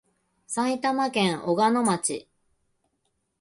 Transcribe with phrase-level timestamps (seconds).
[0.47, 2.27] 埼玉県小鹿野町